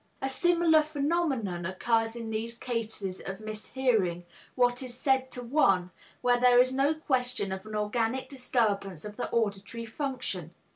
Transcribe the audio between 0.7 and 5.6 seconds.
phenomenon occurs in those cases of mishearing what is said to